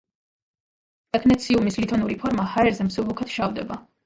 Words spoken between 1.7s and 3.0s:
ლითონური ფორმა ჰაერზე